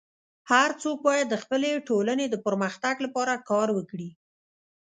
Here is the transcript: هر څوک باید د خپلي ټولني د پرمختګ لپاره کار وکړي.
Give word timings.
هر 0.51 0.69
څوک 0.81 0.97
باید 1.07 1.27
د 1.29 1.35
خپلي 1.43 1.71
ټولني 1.89 2.25
د 2.29 2.35
پرمختګ 2.45 2.95
لپاره 3.05 3.33
کار 3.49 3.67
وکړي. 3.77 4.09